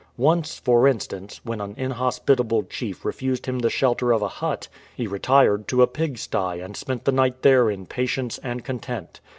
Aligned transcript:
Once, 0.17 0.57
for 0.57 0.87
instance, 0.87 1.41
when 1.43 1.61
an 1.61 1.75
inhos 1.75 2.19
pitable 2.19 2.67
chief 2.67 3.05
refused 3.05 3.45
him 3.45 3.59
the 3.59 3.69
shelter 3.69 4.11
of 4.11 4.23
a 4.23 4.27
hut, 4.27 4.67
he 4.95 5.05
retired 5.05 5.67
to 5.67 5.83
a 5.83 5.85
pig 5.85 6.17
stye 6.17 6.55
and 6.55 6.75
spent 6.75 7.05
the 7.05 7.11
night 7.11 7.43
there 7.43 7.69
in 7.69 7.85
patience 7.85 8.39
and 8.39 8.63
content. 8.65 9.21